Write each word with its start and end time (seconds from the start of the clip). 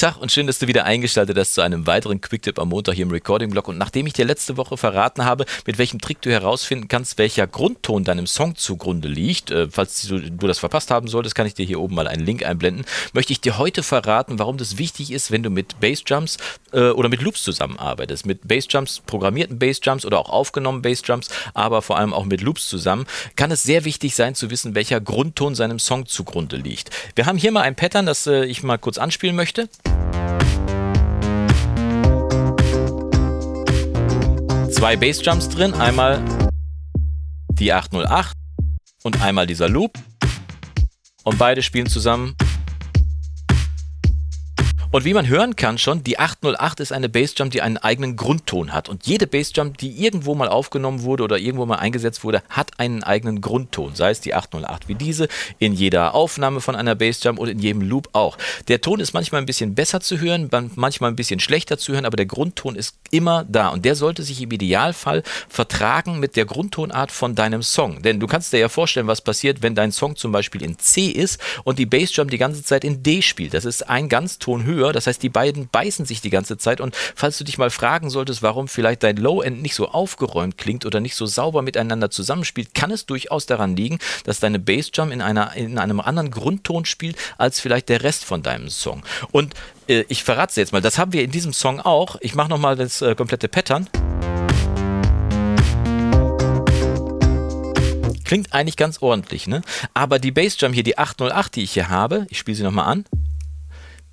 Tag 0.00 0.16
und 0.16 0.32
schön, 0.32 0.46
dass 0.46 0.58
du 0.58 0.66
wieder 0.66 0.86
eingeschaltet 0.86 1.36
hast 1.36 1.52
zu 1.52 1.60
einem 1.60 1.86
weiteren 1.86 2.22
Quicktip 2.22 2.58
am 2.58 2.70
Montag 2.70 2.94
hier 2.94 3.04
im 3.04 3.10
Recording-Blog. 3.10 3.68
Und 3.68 3.76
nachdem 3.76 4.06
ich 4.06 4.14
dir 4.14 4.24
letzte 4.24 4.56
Woche 4.56 4.78
verraten 4.78 5.26
habe, 5.26 5.44
mit 5.66 5.76
welchem 5.76 6.00
Trick 6.00 6.22
du 6.22 6.30
herausfinden 6.30 6.88
kannst, 6.88 7.18
welcher 7.18 7.46
Grundton 7.46 8.04
deinem 8.04 8.26
Song 8.26 8.56
zugrunde 8.56 9.08
liegt, 9.08 9.50
äh, 9.50 9.68
falls 9.70 10.00
du, 10.08 10.18
du, 10.18 10.46
das 10.46 10.58
verpasst 10.58 10.90
haben 10.90 11.06
solltest, 11.06 11.34
kann 11.34 11.46
ich 11.46 11.52
dir 11.52 11.66
hier 11.66 11.78
oben 11.80 11.96
mal 11.96 12.08
einen 12.08 12.24
Link 12.24 12.46
einblenden, 12.46 12.86
möchte 13.12 13.34
ich 13.34 13.42
dir 13.42 13.58
heute 13.58 13.82
verraten, 13.82 14.38
warum 14.38 14.56
das 14.56 14.78
wichtig 14.78 15.12
ist, 15.12 15.32
wenn 15.32 15.42
du 15.42 15.50
mit 15.50 15.78
Bassjumps 15.80 16.38
äh, 16.72 16.88
oder 16.88 17.10
mit 17.10 17.20
Loops 17.20 17.42
zusammenarbeitest. 17.42 18.24
Mit 18.24 18.48
Bassjumps, 18.48 19.02
programmierten 19.04 19.58
Bassjumps 19.58 20.06
oder 20.06 20.18
auch 20.18 20.30
aufgenommenen 20.30 20.80
Bassjumps, 20.80 21.28
aber 21.52 21.82
vor 21.82 21.98
allem 21.98 22.14
auch 22.14 22.24
mit 22.24 22.40
Loops 22.40 22.70
zusammen, 22.70 23.04
kann 23.36 23.50
es 23.50 23.64
sehr 23.64 23.84
wichtig 23.84 24.14
sein 24.14 24.34
zu 24.34 24.50
wissen, 24.50 24.74
welcher 24.74 25.02
Grundton 25.02 25.54
seinem 25.54 25.78
Song 25.78 26.06
zugrunde 26.06 26.56
liegt. 26.56 26.88
Wir 27.16 27.26
haben 27.26 27.36
hier 27.36 27.52
mal 27.52 27.64
ein 27.64 27.76
Pattern, 27.76 28.06
das 28.06 28.26
äh, 28.26 28.46
ich 28.46 28.62
mal 28.62 28.78
kurz 28.78 28.96
anspielen 28.96 29.36
möchte. 29.36 29.68
Zwei 34.80 34.96
Bassjumps 34.96 35.50
drin, 35.50 35.74
einmal 35.74 36.24
die 37.52 37.70
808 37.70 38.34
und 39.02 39.20
einmal 39.20 39.46
dieser 39.46 39.68
Loop. 39.68 39.92
Und 41.22 41.36
beide 41.36 41.60
spielen 41.60 41.86
zusammen 41.86 42.34
und 44.92 45.04
wie 45.04 45.14
man 45.14 45.28
hören 45.28 45.54
kann 45.54 45.78
schon, 45.78 46.02
die 46.02 46.18
808 46.18 46.80
ist 46.80 46.92
eine 46.92 47.08
Bassdrum, 47.08 47.48
die 47.48 47.62
einen 47.62 47.76
eigenen 47.76 48.16
Grundton 48.16 48.72
hat. 48.72 48.88
Und 48.88 49.06
jede 49.06 49.28
Bassdrum, 49.28 49.76
die 49.76 50.02
irgendwo 50.02 50.34
mal 50.34 50.48
aufgenommen 50.48 51.02
wurde 51.02 51.22
oder 51.22 51.38
irgendwo 51.38 51.64
mal 51.64 51.76
eingesetzt 51.76 52.24
wurde, 52.24 52.42
hat 52.48 52.80
einen 52.80 53.04
eigenen 53.04 53.40
Grundton. 53.40 53.94
Sei 53.94 54.10
es 54.10 54.20
die 54.20 54.34
808 54.34 54.88
wie 54.88 54.96
diese, 54.96 55.28
in 55.60 55.74
jeder 55.74 56.12
Aufnahme 56.14 56.60
von 56.60 56.74
einer 56.74 56.96
Bassdrum 56.96 57.38
oder 57.38 57.52
in 57.52 57.60
jedem 57.60 57.82
Loop 57.82 58.08
auch. 58.14 58.36
Der 58.66 58.80
Ton 58.80 58.98
ist 58.98 59.12
manchmal 59.12 59.40
ein 59.40 59.46
bisschen 59.46 59.76
besser 59.76 60.00
zu 60.00 60.18
hören, 60.18 60.50
manchmal 60.74 61.12
ein 61.12 61.16
bisschen 61.16 61.38
schlechter 61.38 61.78
zu 61.78 61.92
hören, 61.92 62.04
aber 62.04 62.16
der 62.16 62.26
Grundton 62.26 62.74
ist 62.74 62.96
immer 63.12 63.44
da. 63.48 63.68
Und 63.68 63.84
der 63.84 63.94
sollte 63.94 64.24
sich 64.24 64.42
im 64.42 64.50
Idealfall 64.50 65.22
vertragen 65.48 66.18
mit 66.18 66.34
der 66.34 66.46
Grundtonart 66.46 67.12
von 67.12 67.36
deinem 67.36 67.62
Song. 67.62 68.02
Denn 68.02 68.18
du 68.18 68.26
kannst 68.26 68.52
dir 68.52 68.58
ja 68.58 68.68
vorstellen, 68.68 69.06
was 69.06 69.20
passiert, 69.20 69.62
wenn 69.62 69.76
dein 69.76 69.92
Song 69.92 70.16
zum 70.16 70.32
Beispiel 70.32 70.64
in 70.64 70.80
C 70.80 71.06
ist 71.06 71.40
und 71.62 71.78
die 71.78 71.86
Bassdrum 71.86 72.28
die 72.28 72.38
ganze 72.38 72.64
Zeit 72.64 72.82
in 72.82 73.04
D 73.04 73.22
spielt. 73.22 73.54
Das 73.54 73.64
ist 73.64 73.88
ein 73.88 74.08
Ganzton 74.08 74.64
höher 74.64 74.79
höher. 74.80 74.92
Das 74.92 75.06
heißt, 75.06 75.22
die 75.22 75.28
beiden 75.28 75.68
beißen 75.68 76.04
sich 76.04 76.20
die 76.20 76.30
ganze 76.30 76.58
Zeit. 76.58 76.80
Und 76.80 76.96
falls 77.14 77.38
du 77.38 77.44
dich 77.44 77.58
mal 77.58 77.70
fragen 77.70 78.10
solltest, 78.10 78.42
warum 78.42 78.68
vielleicht 78.68 79.02
dein 79.02 79.16
Low-End 79.16 79.62
nicht 79.62 79.74
so 79.74 79.88
aufgeräumt 79.88 80.58
klingt 80.58 80.84
oder 80.86 81.00
nicht 81.00 81.14
so 81.14 81.26
sauber 81.26 81.62
miteinander 81.62 82.10
zusammenspielt, 82.10 82.74
kann 82.74 82.90
es 82.90 83.06
durchaus 83.06 83.46
daran 83.46 83.76
liegen, 83.76 83.98
dass 84.24 84.40
deine 84.40 84.58
Bassdrum 84.58 85.12
in, 85.12 85.20
in 85.20 85.78
einem 85.78 86.00
anderen 86.00 86.30
Grundton 86.30 86.84
spielt 86.84 87.16
als 87.38 87.60
vielleicht 87.60 87.88
der 87.88 88.02
Rest 88.02 88.24
von 88.24 88.42
deinem 88.42 88.68
Song. 88.68 89.02
Und 89.30 89.54
äh, 89.88 90.04
ich 90.08 90.24
verrate 90.24 90.50
es 90.50 90.56
jetzt 90.56 90.72
mal, 90.72 90.80
das 90.80 90.98
haben 90.98 91.12
wir 91.12 91.22
in 91.22 91.30
diesem 91.30 91.52
Song 91.52 91.80
auch. 91.80 92.16
Ich 92.20 92.34
mache 92.34 92.48
nochmal 92.48 92.76
das 92.76 93.02
äh, 93.02 93.14
komplette 93.14 93.48
Pattern. 93.48 93.88
Klingt 98.24 98.52
eigentlich 98.52 98.76
ganz 98.76 99.02
ordentlich, 99.02 99.48
ne? 99.48 99.60
Aber 99.92 100.20
die 100.20 100.30
Bassdrum 100.30 100.72
hier, 100.72 100.84
die 100.84 100.98
808, 100.98 101.56
die 101.56 101.62
ich 101.64 101.72
hier 101.72 101.88
habe, 101.88 102.26
ich 102.30 102.38
spiele 102.38 102.56
sie 102.56 102.62
nochmal 102.62 102.86
an 102.86 103.04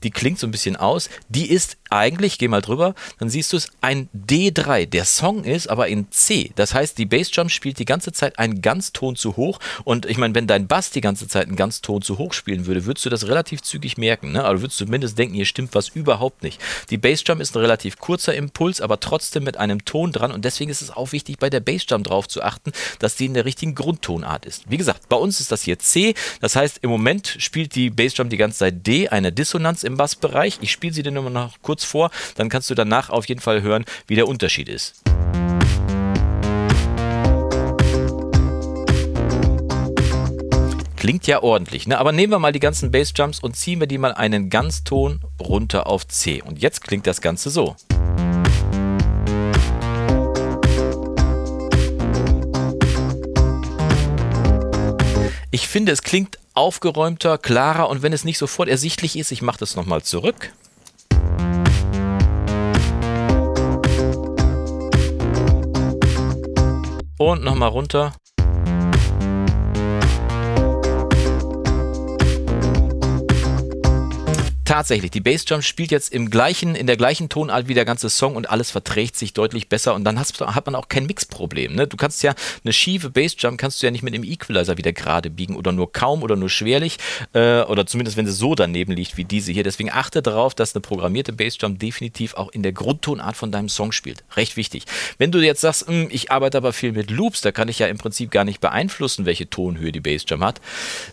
die 0.04 0.12
klingt 0.12 0.40
so 0.40 0.48
ein 0.48 0.52
bisschen 0.52 0.76
aus, 0.76 1.10
die 1.30 1.50
ist 1.50 1.78
eigentlich, 1.90 2.38
geh 2.38 2.48
mal 2.48 2.62
drüber, 2.62 2.94
dann 3.20 3.30
siehst 3.30 3.54
du 3.54 3.58
es, 3.58 3.70
ein 3.82 4.10
D3. 4.14 4.86
Der 4.86 5.06
Song 5.06 5.44
ist 5.44 5.68
aber 5.68 5.88
in 5.88 6.12
C. 6.12 6.52
Das 6.56 6.74
heißt, 6.74 6.98
die 6.98 7.06
Bassdrum 7.06 7.50
spielt 7.50 7.80
die 7.80 7.86
ganze 7.86 8.12
Zeit 8.12 8.40
einen 8.40 8.62
Ganzton 8.62 9.16
zu 9.16 9.38
hoch. 9.38 9.60
Und 9.84 10.06
ich 10.06 10.18
meine, 10.18 10.36
wenn 10.36 10.48
dein 10.48 10.68
Bass 10.68 10.92
die 10.92 11.02
ganze 11.02 11.28
Zeit 11.28 11.48
einen 11.48 11.56
Ganzton 11.56 12.02
zu 12.02 12.18
hoch 12.18 12.34
spielen 12.34 12.66
würde, 12.66 12.86
würdest 12.86 13.06
du 13.06 13.10
das 13.10 13.28
relativ 13.28 13.62
zügig 13.62 13.98
merken. 13.98 14.32
Ne? 14.32 14.44
Also 14.44 14.62
würdest 14.62 14.80
du 14.82 14.86
zumindest 14.86 15.18
denken, 15.18 15.36
hier 15.36 15.46
stimmt 15.46 15.74
was 15.74 15.90
überhaupt 15.90 16.44
nicht. 16.44 16.62
Die 16.90 16.98
Bassdrum 16.98 17.42
ist 17.42 17.56
ein 17.56 17.62
relativ 17.62 17.98
kurzer 17.98 18.36
Impuls, 18.36 18.82
aber 18.82 19.00
trotzdem 19.00 19.44
mit 19.44 19.58
einem 19.58 19.86
Ton 19.86 20.12
dran. 20.12 20.32
Und 20.32 20.46
deswegen 20.46 20.70
ist 20.70 20.82
es 20.82 20.92
auch 20.92 21.12
wichtig, 21.12 21.40
bei 21.40 21.50
der 21.50 21.60
Bassdrum 21.60 22.04
drauf 22.04 22.28
zu 22.28 22.44
achten, 22.44 22.72
dass 23.00 23.16
die 23.16 23.26
in 23.26 23.34
der 23.34 23.46
richtigen 23.46 23.76
Grundtonart 23.76 24.46
ist. 24.46 24.70
Wie 24.70 24.78
gesagt, 24.78 25.10
bei 25.10 25.18
uns 25.18 25.40
ist 25.40 25.52
das 25.52 25.64
hier 25.64 25.80
C. 25.80 26.14
Das 26.42 26.56
heißt, 26.56 26.80
im 26.82 26.90
Moment 26.90 27.36
spielt 27.40 27.76
die 27.76 27.90
Bassdrum 27.90 28.30
die 28.30 28.38
ganze 28.38 28.60
Zeit 28.60 28.86
D, 28.86 29.10
eine 29.10 29.32
Dissonanz 29.32 29.84
im 29.88 29.98
Bassbereich. 29.98 30.60
Ich 30.62 30.72
spiele 30.72 30.94
sie 30.94 31.02
dir 31.02 31.12
nur 31.12 31.30
noch 31.30 31.56
kurz 31.64 31.84
vor, 31.84 32.12
dann 32.36 32.50
kannst 32.50 32.70
du 32.70 32.76
danach 32.76 33.10
auf 33.10 33.26
jeden 33.26 33.42
Fall 33.42 33.64
hören, 33.64 33.86
wie 34.06 34.16
der 34.16 34.28
Unterschied 34.28 34.70
ist. 34.70 35.02
Klingt 40.98 41.26
ja 41.28 41.42
ordentlich, 41.42 41.88
ne? 41.88 41.98
aber 42.00 42.12
nehmen 42.12 42.34
wir 42.34 42.40
mal 42.40 42.52
die 42.52 42.60
ganzen 42.60 42.92
Bassjumps 42.92 43.40
und 43.40 43.56
ziehen 43.56 43.80
wir 43.80 43.88
die 43.88 43.98
mal 43.98 44.14
einen 44.14 44.50
Ganzton 44.50 45.22
runter 45.40 45.88
auf 45.88 46.08
C. 46.08 46.42
Und 46.42 46.62
jetzt 46.62 46.84
klingt 46.84 47.08
das 47.08 47.22
Ganze 47.22 47.50
so. 47.50 47.76
Ich 55.52 55.68
finde, 55.68 55.92
es 55.92 56.02
klingt 56.02 56.38
aufgeräumter, 56.58 57.38
klarer 57.38 57.88
und 57.88 58.02
wenn 58.02 58.14
es 58.14 58.26
nicht 58.26 58.40
sofort 58.40 58.68
ersichtlich 58.68 59.18
ist, 59.18 59.32
ich 59.32 59.42
mache 59.42 59.60
das 59.60 59.76
nochmal 59.76 60.02
zurück. 60.02 60.52
Und 67.20 67.44
nochmal 67.44 67.70
runter. 67.70 68.14
Tatsächlich, 74.68 75.12
die 75.12 75.22
Bassdrum 75.22 75.62
spielt 75.62 75.92
jetzt 75.92 76.14
im 76.14 76.30
gleichen, 76.30 76.76
in 76.76 76.88
der 76.88 76.98
gleichen 76.98 77.30
Tonart 77.30 77.70
wie 77.70 77.74
der 77.74 77.86
ganze 77.86 78.10
Song 78.10 78.36
und 78.36 78.50
alles 78.50 78.70
verträgt 78.70 79.16
sich 79.16 79.32
deutlich 79.32 79.70
besser 79.70 79.96
und 79.96 80.04
dann 80.04 80.20
hast, 80.20 80.40
hat 80.42 80.66
man 80.66 80.76
auch 80.76 80.90
kein 80.90 81.06
Mixproblem. 81.06 81.74
Ne? 81.74 81.88
Du 81.88 81.96
kannst 81.96 82.22
ja 82.22 82.36
eine 82.66 82.74
schiefe 82.74 83.10
Bassdrum 83.10 83.56
kannst 83.56 83.82
du 83.82 83.88
ja 83.88 83.92
nicht 83.92 84.04
mit 84.04 84.14
dem 84.14 84.26
Equalizer 84.26 84.78
wieder 84.78 84.92
gerade 84.92 85.30
biegen 85.30 85.56
oder 85.56 85.72
nur 85.72 85.94
kaum 85.94 86.22
oder 86.22 86.36
nur 86.36 86.50
schwerlich 86.50 86.98
äh, 87.34 87.62
oder 87.62 87.86
zumindest 87.86 88.18
wenn 88.18 88.26
sie 88.26 88.34
so 88.34 88.56
daneben 88.56 88.92
liegt 88.92 89.16
wie 89.16 89.24
diese 89.24 89.54
hier. 89.54 89.64
Deswegen 89.64 89.90
achte 89.90 90.22
darauf, 90.22 90.54
dass 90.54 90.76
eine 90.76 90.82
programmierte 90.82 91.32
Bassdrum 91.32 91.78
definitiv 91.78 92.34
auch 92.34 92.50
in 92.50 92.62
der 92.62 92.74
Grundtonart 92.74 93.38
von 93.38 93.54
deinem 93.54 93.70
Song 93.70 93.94
spielt. 93.94 94.26
Recht 94.36 94.58
wichtig. 94.58 94.84
Wenn 95.18 95.32
du 95.32 95.40
jetzt 95.40 95.62
sagst, 95.62 95.88
hm, 95.88 96.10
ich 96.12 96.30
arbeite 96.30 96.58
aber 96.58 96.74
viel 96.74 96.92
mit 96.92 97.10
Loops, 97.10 97.40
da 97.40 97.54
kann 97.54 97.70
ich 97.70 97.80
ja 97.80 97.88
im 97.88 97.98
Prinzip 97.98 98.32
gar 98.32 98.44
nicht 98.44 98.60
beeinflussen, 98.60 99.26
welche 99.26 99.50
Tonhöhe 99.50 99.94
die 99.94 100.02
Bassdrum 100.02 100.44
hat. 100.44 100.60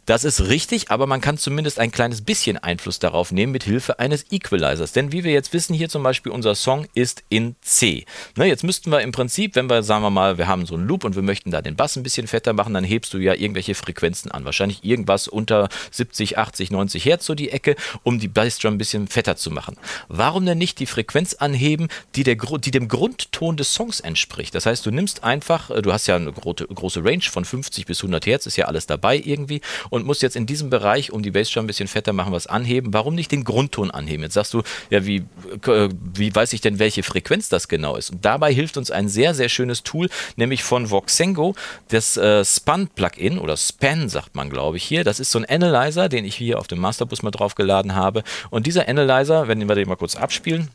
Das 0.06 0.24
ist 0.24 0.48
richtig, 0.48 0.90
aber 0.90 1.06
man 1.06 1.20
kann 1.20 1.38
zumindest 1.38 1.78
ein 1.78 1.92
kleines 1.92 2.22
bisschen 2.22 2.58
Einfluss 2.58 2.98
darauf 2.98 3.30
nehmen 3.30 3.43
mit 3.50 3.64
Hilfe 3.64 3.98
eines 3.98 4.30
Equalizers. 4.30 4.92
Denn 4.92 5.12
wie 5.12 5.24
wir 5.24 5.32
jetzt 5.32 5.52
wissen, 5.52 5.74
hier 5.74 5.88
zum 5.88 6.02
Beispiel 6.02 6.32
unser 6.32 6.54
Song 6.54 6.86
ist 6.94 7.22
in 7.28 7.56
C. 7.60 8.04
Ne, 8.36 8.46
jetzt 8.46 8.64
müssten 8.64 8.90
wir 8.90 9.00
im 9.00 9.12
Prinzip, 9.12 9.54
wenn 9.56 9.68
wir, 9.68 9.82
sagen 9.82 10.02
wir 10.02 10.10
mal, 10.10 10.38
wir 10.38 10.46
haben 10.46 10.66
so 10.66 10.74
einen 10.74 10.86
Loop 10.86 11.04
und 11.04 11.14
wir 11.14 11.22
möchten 11.22 11.50
da 11.50 11.62
den 11.62 11.76
Bass 11.76 11.96
ein 11.96 12.02
bisschen 12.02 12.26
fetter 12.26 12.52
machen, 12.52 12.74
dann 12.74 12.84
hebst 12.84 13.12
du 13.14 13.18
ja 13.18 13.34
irgendwelche 13.34 13.74
Frequenzen 13.74 14.30
an. 14.30 14.44
Wahrscheinlich 14.44 14.84
irgendwas 14.84 15.28
unter 15.28 15.68
70, 15.90 16.38
80, 16.38 16.70
90 16.70 17.04
Hertz 17.04 17.26
so 17.26 17.34
die 17.34 17.50
Ecke, 17.50 17.76
um 18.02 18.18
die 18.18 18.28
Bassdrum 18.28 18.74
ein 18.74 18.78
bisschen 18.78 19.08
fetter 19.08 19.36
zu 19.36 19.50
machen. 19.50 19.76
Warum 20.08 20.46
denn 20.46 20.58
nicht 20.58 20.78
die 20.78 20.86
Frequenz 20.86 21.34
anheben, 21.34 21.88
die, 22.14 22.22
der, 22.22 22.36
die 22.36 22.70
dem 22.70 22.88
Grundton 22.88 23.56
des 23.56 23.74
Songs 23.74 24.00
entspricht? 24.00 24.54
Das 24.54 24.66
heißt, 24.66 24.84
du 24.86 24.90
nimmst 24.90 25.24
einfach, 25.24 25.70
äh, 25.70 25.82
du 25.82 25.92
hast 25.92 26.06
ja 26.06 26.16
eine 26.16 26.32
große 26.32 27.04
Range 27.04 27.22
von 27.22 27.44
50 27.44 27.86
bis 27.86 28.00
100 28.00 28.26
Hertz, 28.26 28.46
ist 28.46 28.56
ja 28.56 28.66
alles 28.66 28.86
dabei 28.86 29.16
irgendwie 29.16 29.60
und 29.90 30.06
musst 30.06 30.22
jetzt 30.22 30.36
in 30.36 30.46
diesem 30.46 30.70
Bereich, 30.70 31.12
um 31.12 31.22
die 31.22 31.30
Bassdrum 31.30 31.64
ein 31.64 31.66
bisschen 31.66 31.88
fetter 31.88 32.12
machen, 32.12 32.32
was 32.32 32.46
anheben. 32.46 32.92
Warum 32.92 33.14
nicht 33.14 33.30
den 33.34 33.44
Grundton 33.44 33.90
anheben. 33.90 34.22
Jetzt 34.22 34.34
sagst 34.34 34.54
du, 34.54 34.62
ja, 34.90 35.04
wie, 35.04 35.24
äh, 35.66 35.88
wie 36.14 36.34
weiß 36.34 36.52
ich 36.52 36.60
denn, 36.60 36.78
welche 36.78 37.02
Frequenz 37.02 37.48
das 37.48 37.68
genau 37.68 37.96
ist? 37.96 38.10
Und 38.10 38.24
dabei 38.24 38.52
hilft 38.52 38.76
uns 38.76 38.90
ein 38.90 39.08
sehr, 39.08 39.34
sehr 39.34 39.48
schönes 39.48 39.82
Tool, 39.82 40.08
nämlich 40.36 40.62
von 40.62 40.90
Voxengo, 40.90 41.54
das 41.88 42.16
äh, 42.16 42.44
Span-Plugin 42.44 43.38
oder 43.38 43.56
Span 43.56 44.08
sagt 44.08 44.34
man, 44.34 44.50
glaube 44.50 44.76
ich, 44.76 44.84
hier. 44.84 45.04
Das 45.04 45.20
ist 45.20 45.30
so 45.30 45.38
ein 45.38 45.44
Analyzer, 45.44 46.08
den 46.08 46.24
ich 46.24 46.36
hier 46.36 46.58
auf 46.58 46.66
dem 46.66 46.78
Masterbus 46.78 47.22
mal 47.22 47.30
draufgeladen 47.30 47.94
habe. 47.94 48.22
Und 48.50 48.66
dieser 48.66 48.88
Analyzer, 48.88 49.48
wenn 49.48 49.66
wir 49.68 49.74
den 49.74 49.88
mal 49.88 49.96
kurz 49.96 50.14
abspielen, 50.14 50.70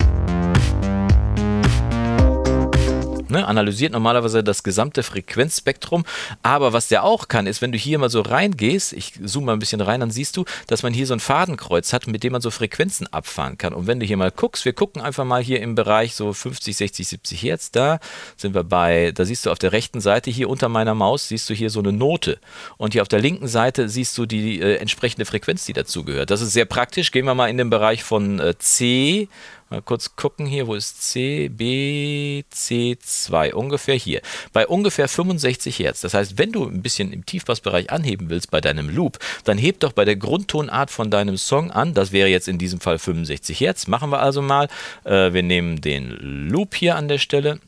ne, 3.29 3.47
analysiert 3.47 3.93
normalerweise 3.93 4.43
das 4.43 4.63
gesamte 4.63 5.03
Frequenzspektrum. 5.03 6.05
Aber 6.43 6.73
was 6.73 6.87
der 6.87 7.03
auch 7.03 7.27
kann, 7.27 7.47
ist, 7.47 7.61
wenn 7.61 7.71
du 7.71 7.77
hier 7.77 7.99
mal 7.99 8.09
so 8.09 8.21
reingehst, 8.21 8.93
ich 8.93 9.13
zoome 9.23 9.47
mal 9.47 9.53
ein 9.53 9.59
bisschen 9.59 9.81
rein, 9.81 9.99
dann 9.99 10.11
siehst 10.11 10.37
du, 10.37 10.45
dass 10.67 10.83
man 10.83 10.93
hier 10.93 11.07
so 11.07 11.13
ein 11.13 11.19
Fadenkreuz 11.19 11.93
hat, 11.93 12.07
mit 12.07 12.23
dem 12.23 12.33
man 12.33 12.41
so 12.41 12.51
Frequenzen 12.51 13.07
abfahren 13.11 13.57
kann. 13.57 13.73
Und 13.73 13.87
wenn 13.87 13.99
du 13.99 14.05
hier 14.05 14.17
mal 14.17 14.31
guckst, 14.31 14.65
wir 14.65 14.73
gucken 14.73 15.01
einfach 15.01 15.25
mal 15.25 15.41
hier 15.41 15.61
im 15.61 15.75
Bereich 15.75 16.15
so 16.15 16.33
50, 16.33 16.75
60, 16.75 17.07
70 17.07 17.43
Hertz, 17.43 17.71
da 17.71 17.99
sind 18.37 18.53
wir 18.53 18.63
bei, 18.63 19.11
da 19.13 19.25
siehst 19.25 19.45
du 19.45 19.51
auf 19.51 19.59
der 19.59 19.71
rechten 19.71 20.01
Seite 20.01 20.31
hier 20.31 20.49
unter 20.49 20.69
meiner 20.69 20.95
Maus, 20.95 21.27
siehst 21.27 21.49
du 21.49 21.53
hier 21.53 21.69
so 21.69 21.79
eine 21.79 21.91
Note. 21.91 22.39
Und 22.77 22.93
hier 22.93 23.01
auf 23.01 23.07
der 23.07 23.19
linken 23.19 23.47
Seite 23.47 23.89
siehst 23.89 24.17
du 24.17 24.25
die 24.25 24.59
äh, 24.59 24.75
entsprechende 24.77 25.25
Frequenz, 25.25 25.65
die 25.65 25.73
dazugehört. 25.73 26.29
Das 26.29 26.41
ist 26.41 26.53
sehr 26.53 26.65
praktisch. 26.65 27.11
Gehen 27.11 27.25
wir 27.25 27.35
mal 27.35 27.49
in 27.49 27.57
den 27.57 27.69
Bereich 27.69 28.03
von 28.03 28.39
äh, 28.39 28.57
C 28.57 29.27
Mal 29.69 29.83
kurz 29.83 30.15
gucken 30.15 30.47
hier, 30.47 30.65
wo 30.65 30.73
ist 30.73 31.03
C, 31.03 31.47
B, 31.47 32.43
C2? 32.51 33.53
Ungefähr 33.53 33.93
hier. 33.93 34.21
Bei 34.51 34.65
ungefähr 34.65 35.07
65 35.07 35.77
Hertz. 35.77 36.01
Das 36.01 36.15
heißt, 36.15 36.39
wenn 36.39 36.51
du 36.51 36.65
ein 36.65 36.81
bisschen 36.81 37.13
im 37.13 37.23
Tiefbassbereich 37.23 37.91
anheben 37.91 38.29
willst 38.29 38.49
bei 38.49 38.61
deinem 38.61 38.89
Loop, 38.89 39.19
dann 39.43 39.59
heb 39.59 39.79
doch 39.79 39.91
bei 39.91 40.05
der 40.05 40.15
Grundtonart 40.15 40.89
von 40.89 41.11
deinem 41.11 41.37
Song 41.37 41.69
an. 41.69 41.93
Das 41.93 42.11
wäre 42.11 42.29
jetzt 42.29 42.47
in 42.47 42.57
diesem 42.57 42.79
Fall 42.79 42.97
65 42.97 43.59
Hertz. 43.59 43.85
Machen 43.85 44.09
wir 44.09 44.21
also 44.21 44.41
mal. 44.41 44.69
Äh, 45.03 45.33
wir 45.33 45.43
nehmen 45.43 45.81
den 45.81 46.09
Loop 46.49 46.73
hier 46.73 46.95
an 46.95 47.07
der 47.07 47.19
Stelle. 47.19 47.59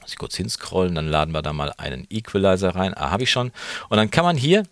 Muss 0.00 0.12
ich 0.12 0.18
kurz 0.18 0.36
hinscrollen, 0.36 0.94
dann 0.94 1.06
laden 1.06 1.32
wir 1.32 1.42
da 1.42 1.52
mal 1.52 1.72
einen 1.76 2.06
Equalizer 2.08 2.74
rein. 2.74 2.94
Ah, 2.96 3.10
habe 3.10 3.24
ich 3.24 3.30
schon. 3.30 3.52
Und 3.90 3.98
dann 3.98 4.10
kann 4.10 4.24
man 4.24 4.38
hier 4.38 4.64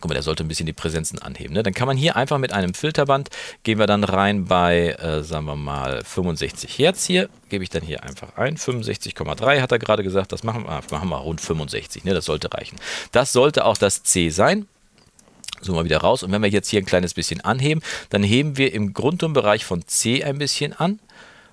Guck 0.00 0.08
mal, 0.08 0.14
der 0.14 0.22
sollte 0.22 0.44
ein 0.44 0.48
bisschen 0.48 0.66
die 0.66 0.72
Präsenzen 0.72 1.18
anheben. 1.20 1.54
Ne? 1.54 1.62
Dann 1.62 1.74
kann 1.74 1.86
man 1.86 1.96
hier 1.96 2.16
einfach 2.16 2.38
mit 2.38 2.52
einem 2.52 2.74
Filterband, 2.74 3.28
gehen 3.62 3.78
wir 3.78 3.86
dann 3.86 4.04
rein 4.04 4.46
bei, 4.46 4.92
äh, 4.92 5.22
sagen 5.22 5.46
wir 5.46 5.56
mal, 5.56 6.02
65 6.04 6.78
Hertz 6.78 7.04
hier, 7.04 7.28
gebe 7.50 7.62
ich 7.62 7.70
dann 7.70 7.82
hier 7.82 8.02
einfach 8.02 8.36
ein. 8.36 8.56
65,3 8.56 9.60
hat 9.60 9.72
er 9.72 9.78
gerade 9.78 10.02
gesagt, 10.02 10.32
das 10.32 10.42
machen 10.42 10.64
wir, 10.64 10.80
machen 10.90 11.08
wir 11.08 11.16
rund 11.16 11.40
65, 11.40 12.04
ne? 12.04 12.14
das 12.14 12.24
sollte 12.24 12.52
reichen. 12.52 12.76
Das 13.12 13.32
sollte 13.32 13.64
auch 13.64 13.76
das 13.76 14.02
C 14.02 14.30
sein. 14.30 14.66
So 15.60 15.74
mal 15.74 15.84
wieder 15.84 15.98
raus. 15.98 16.22
Und 16.22 16.32
wenn 16.32 16.42
wir 16.42 16.48
jetzt 16.48 16.68
hier 16.68 16.80
ein 16.80 16.86
kleines 16.86 17.12
bisschen 17.12 17.42
anheben, 17.42 17.82
dann 18.08 18.22
heben 18.22 18.56
wir 18.56 18.72
im 18.72 18.94
Grundtonbereich 18.94 19.64
von 19.64 19.86
C 19.86 20.24
ein 20.24 20.38
bisschen 20.38 20.72
an. 20.72 21.00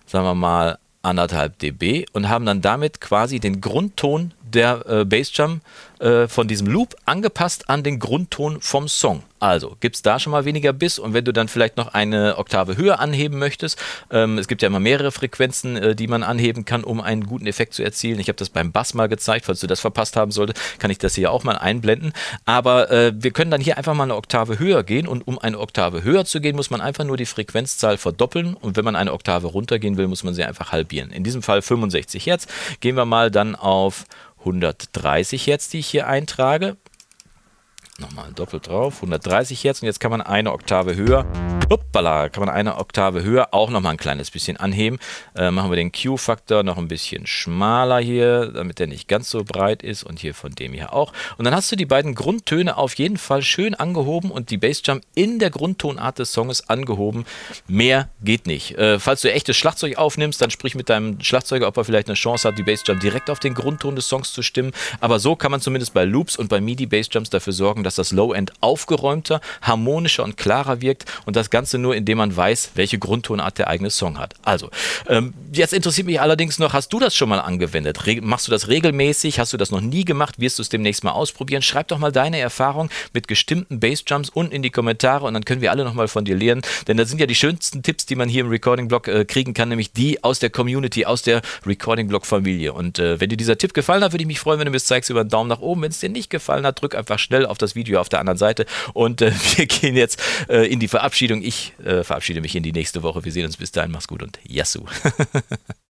Sagen 0.05 0.23
wir 0.23 0.35
mal 0.35 0.79
anderthalb 1.07 1.57
dB 1.59 2.05
und 2.13 2.29
haben 2.29 2.45
dann 2.45 2.61
damit 2.61 3.01
quasi 3.01 3.39
den 3.39 3.61
Grundton 3.61 4.33
der 4.41 4.85
äh, 4.87 5.05
Bassdrum 5.05 5.61
äh, 5.99 6.27
von 6.27 6.47
diesem 6.47 6.67
Loop 6.67 6.95
angepasst 7.05 7.69
an 7.69 7.83
den 7.83 7.99
Grundton 7.99 8.61
vom 8.61 8.87
Song. 8.87 9.23
Also 9.39 9.77
gibt 9.79 9.95
es 9.95 10.01
da 10.01 10.19
schon 10.19 10.31
mal 10.31 10.45
weniger 10.45 10.73
Biss 10.73 10.97
und 10.99 11.13
wenn 11.13 11.25
du 11.25 11.31
dann 11.31 11.47
vielleicht 11.47 11.77
noch 11.77 11.93
eine 11.93 12.37
Oktave 12.37 12.77
höher 12.77 12.99
anheben 12.99 13.37
möchtest, 13.37 13.77
ähm, 14.11 14.37
es 14.37 14.47
gibt 14.47 14.61
ja 14.61 14.67
immer 14.67 14.79
mehrere 14.79 15.11
Frequenzen, 15.11 15.77
äh, 15.77 15.95
die 15.95 16.07
man 16.07 16.23
anheben 16.23 16.65
kann, 16.65 16.83
um 16.83 17.01
einen 17.01 17.25
guten 17.25 17.45
Effekt 17.45 17.73
zu 17.73 17.83
erzielen. 17.83 18.19
Ich 18.19 18.29
habe 18.29 18.37
das 18.37 18.49
beim 18.49 18.71
Bass 18.71 18.93
mal 18.93 19.07
gezeigt, 19.07 19.45
falls 19.45 19.59
du 19.59 19.67
das 19.67 19.79
verpasst 19.79 20.15
haben 20.15 20.31
solltest, 20.31 20.79
kann 20.79 20.89
ich 20.89 20.97
das 20.97 21.15
hier 21.15 21.31
auch 21.31 21.43
mal 21.43 21.57
einblenden. 21.57 22.13
Aber 22.45 22.89
äh, 22.91 23.13
wir 23.15 23.31
können 23.31 23.51
dann 23.51 23.61
hier 23.61 23.77
einfach 23.77 23.93
mal 23.93 24.03
eine 24.03 24.15
Oktave 24.15 24.59
höher 24.59 24.83
gehen 24.83 25.07
und 25.07 25.27
um 25.27 25.37
eine 25.37 25.59
Oktave 25.59 26.03
höher 26.03 26.25
zu 26.25 26.41
gehen, 26.41 26.55
muss 26.55 26.69
man 26.69 26.81
einfach 26.81 27.03
nur 27.03 27.17
die 27.17 27.25
Frequenzzahl 27.25 27.97
verdoppeln 27.97 28.55
und 28.55 28.75
wenn 28.75 28.85
man 28.85 28.95
eine 28.95 29.13
Oktave 29.13 29.47
runtergehen 29.47 29.97
will, 29.97 30.07
muss 30.07 30.23
man 30.23 30.33
sie 30.33 30.43
einfach 30.43 30.71
halbieren. 30.71 31.11
In 31.11 31.23
diesem 31.23 31.43
Fall 31.43 31.61
65 31.61 32.25
Hertz. 32.25 32.47
Gehen 32.79 32.95
wir 32.95 33.05
mal 33.05 33.29
dann 33.29 33.55
auf 33.55 34.05
130 34.39 35.45
Hertz, 35.45 35.69
die 35.69 35.79
ich 35.79 35.87
hier 35.87 36.07
eintrage. 36.07 36.77
Nochmal 37.99 38.31
doppelt 38.31 38.67
drauf, 38.67 38.97
130 38.97 39.63
Hertz 39.63 39.81
und 39.81 39.87
jetzt 39.87 39.99
kann 39.99 40.11
man 40.11 40.21
eine 40.21 40.51
Oktave 40.51 40.95
höher 40.95 41.25
Hoppala, 41.69 42.29
kann 42.29 42.45
man 42.45 42.55
eine 42.55 42.77
Oktave 42.77 43.23
höher 43.23 43.49
auch 43.51 43.69
noch 43.69 43.81
mal 43.81 43.89
ein 43.89 43.97
kleines 43.97 44.31
bisschen 44.31 44.55
anheben. 44.55 44.99
Äh, 45.35 45.51
machen 45.51 45.69
wir 45.69 45.75
den 45.75 45.91
Q-Faktor 45.91 46.63
noch 46.63 46.77
ein 46.77 46.87
bisschen 46.87 47.27
schmaler 47.27 47.99
hier, 47.99 48.47
damit 48.53 48.79
der 48.79 48.87
nicht 48.87 49.09
ganz 49.09 49.29
so 49.29 49.43
breit 49.43 49.83
ist 49.83 50.03
und 50.03 50.17
hier 50.17 50.33
von 50.33 50.53
dem 50.53 50.71
hier 50.71 50.93
auch. 50.93 51.11
Und 51.37 51.43
dann 51.43 51.53
hast 51.53 51.69
du 51.69 51.75
die 51.75 51.85
beiden 51.85 52.15
Grundtöne 52.15 52.77
auf 52.77 52.93
jeden 52.95 53.17
Fall 53.17 53.41
schön 53.41 53.75
angehoben 53.75 54.31
und 54.31 54.49
die 54.49 54.57
Bassjump 54.57 55.03
in 55.13 55.39
der 55.39 55.49
Grundtonart 55.49 56.19
des 56.19 56.31
Songs 56.31 56.69
angehoben. 56.69 57.25
Mehr 57.67 58.07
geht 58.23 58.47
nicht. 58.47 58.77
Äh, 58.77 58.97
falls 58.99 59.19
du 59.19 59.31
echtes 59.31 59.57
Schlagzeug 59.57 59.97
aufnimmst, 59.97 60.41
dann 60.41 60.51
sprich 60.51 60.73
mit 60.73 60.87
deinem 60.87 61.19
Schlagzeuger, 61.19 61.67
ob 61.67 61.75
er 61.75 61.83
vielleicht 61.83 62.07
eine 62.07 62.15
Chance 62.15 62.47
hat, 62.47 62.57
die 62.57 62.63
Bassjump 62.63 63.01
direkt 63.01 63.29
auf 63.29 63.39
den 63.39 63.53
Grundton 63.53 63.97
des 63.97 64.07
Songs 64.07 64.31
zu 64.31 64.41
stimmen. 64.41 64.71
Aber 65.01 65.19
so 65.19 65.35
kann 65.35 65.51
man 65.51 65.59
zumindest 65.59 65.93
bei 65.93 66.05
Loops 66.05 66.37
und 66.37 66.47
bei 66.47 66.61
MIDI-Bassjumps 66.61 67.29
dafür 67.29 67.51
sorgen, 67.51 67.83
dass 67.83 67.95
das 67.95 68.13
Low-End 68.13 68.53
aufgeräumter, 68.61 69.41
harmonischer 69.61 70.23
und 70.23 70.37
klarer 70.37 70.79
wirkt 70.79 71.03
und 71.25 71.35
das 71.35 71.49
Ganze 71.49 71.56
nur, 71.77 71.95
indem 71.95 72.19
man 72.19 72.35
weiß, 72.35 72.71
welche 72.75 72.99
Grundtonart 72.99 73.57
der 73.57 73.67
eigene 73.67 73.89
Song 73.89 74.19
hat. 74.19 74.35
Also, 74.43 74.69
ähm, 75.07 75.33
jetzt 75.51 75.73
interessiert 75.73 76.07
mich 76.07 76.21
allerdings 76.21 76.59
noch, 76.59 76.73
hast 76.73 76.91
du 76.93 76.99
das 76.99 77.15
schon 77.15 77.29
mal 77.29 77.39
angewendet? 77.39 78.05
Re 78.05 78.19
machst 78.21 78.47
du 78.47 78.51
das 78.51 78.67
regelmäßig? 78.67 79.39
Hast 79.39 79.53
du 79.53 79.57
das 79.57 79.71
noch 79.71 79.81
nie 79.81 80.05
gemacht? 80.05 80.39
Wirst 80.39 80.59
du 80.59 80.61
es 80.61 80.69
demnächst 80.69 81.03
mal 81.03 81.11
ausprobieren? 81.11 81.61
Schreib 81.61 81.87
doch 81.87 81.97
mal 81.97 82.11
deine 82.11 82.39
Erfahrung 82.39 82.89
mit 83.13 83.27
gestimmten 83.27 83.79
Bassjumps 83.79 84.29
unten 84.29 84.53
in 84.53 84.61
die 84.61 84.69
Kommentare 84.69 85.25
und 85.25 85.33
dann 85.33 85.45
können 85.45 85.61
wir 85.61 85.71
alle 85.71 85.83
nochmal 85.83 86.07
von 86.07 86.25
dir 86.25 86.35
lernen. 86.35 86.61
Denn 86.87 86.97
das 86.97 87.09
sind 87.09 87.19
ja 87.19 87.25
die 87.25 87.35
schönsten 87.35 87.83
Tipps, 87.83 88.05
die 88.05 88.15
man 88.15 88.29
hier 88.29 88.41
im 88.41 88.49
Recording-Blog 88.49 89.07
äh, 89.07 89.25
kriegen 89.25 89.53
kann, 89.53 89.69
nämlich 89.69 89.91
die 89.91 90.23
aus 90.23 90.39
der 90.39 90.49
Community, 90.49 91.05
aus 91.05 91.21
der 91.21 91.41
Recording-Blog-Familie. 91.65 92.73
Und 92.73 92.99
äh, 92.99 93.19
wenn 93.19 93.29
dir 93.29 93.37
dieser 93.37 93.57
Tipp 93.57 93.73
gefallen 93.73 94.03
hat, 94.03 94.13
würde 94.13 94.23
ich 94.23 94.27
mich 94.27 94.39
freuen, 94.39 94.59
wenn 94.59 94.65
du 94.65 94.71
mir 94.71 94.77
es 94.77 94.85
zeigst 94.85 95.09
über 95.09 95.21
einen 95.21 95.29
Daumen 95.29 95.49
nach 95.49 95.59
oben. 95.59 95.81
Wenn 95.81 95.91
es 95.91 95.99
dir 95.99 96.09
nicht 96.09 96.29
gefallen 96.29 96.65
hat, 96.65 96.81
drück 96.81 96.95
einfach 96.95 97.19
schnell 97.19 97.45
auf 97.45 97.57
das 97.57 97.75
Video 97.75 97.99
auf 97.99 98.09
der 98.09 98.19
anderen 98.19 98.37
Seite. 98.37 98.65
Und 98.93 99.21
äh, 99.21 99.31
wir 99.55 99.65
gehen 99.65 99.95
jetzt 99.95 100.21
äh, 100.49 100.67
in 100.71 100.79
die 100.79 100.87
Verabschiedung. 100.87 101.41
Ich 101.47 101.71
äh, 101.79 102.03
verabschiede 102.03 102.41
mich 102.41 102.57
in 102.57 102.63
die 102.63 102.73
nächste 102.73 103.03
Woche. 103.03 103.23
Wir 103.23 103.31
sehen 103.31 103.45
uns 103.45 103.55
bis 103.55 103.71
dahin. 103.71 103.89
Mach's 103.89 104.09
gut 104.09 104.21
und 104.21 104.37
Yassou. 104.43 104.85